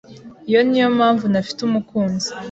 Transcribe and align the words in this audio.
Iyi 0.49 0.61
niyo 0.67 0.87
mpamvu 0.97 1.23
ntafite 1.31 1.59
umukunzi. 1.63 2.29